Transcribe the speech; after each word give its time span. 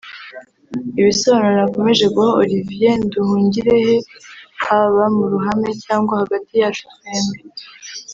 Ibisobanuro 0.99 1.55
nakomeje 1.63 2.05
guha 2.13 2.29
Olivier 2.43 2.97
Nduhungirehe 3.05 3.95
haba 4.65 5.03
mu 5.15 5.25
ruhame 5.31 5.69
cyangwa 5.83 6.13
hagati 6.21 6.53
yacu 6.61 6.83
twembi 6.93 7.39